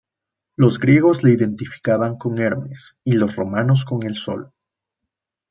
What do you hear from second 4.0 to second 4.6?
Sol.